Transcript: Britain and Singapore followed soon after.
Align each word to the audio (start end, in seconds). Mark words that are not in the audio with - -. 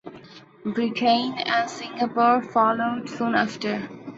Britain 0.65 1.35
and 1.37 1.69
Singapore 1.69 2.41
followed 2.41 3.07
soon 3.07 3.35
after. 3.35 3.87